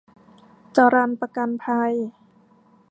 [0.75, 1.93] จรัญประกันภัย